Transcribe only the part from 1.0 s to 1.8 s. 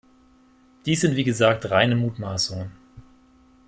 sind wie gesagt